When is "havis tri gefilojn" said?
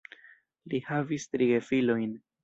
0.85-2.17